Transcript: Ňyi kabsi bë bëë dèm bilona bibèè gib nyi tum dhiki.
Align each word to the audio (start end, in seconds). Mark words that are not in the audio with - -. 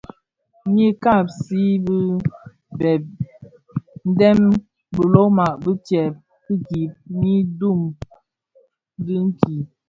Ňyi 0.73 0.89
kabsi 1.03 1.61
bë 1.85 1.95
bëë 2.79 2.93
dèm 4.19 4.39
bilona 4.95 5.47
bibèè 5.63 6.03
gib 6.67 6.91
nyi 7.19 7.35
tum 7.59 7.79
dhiki. 9.05 9.55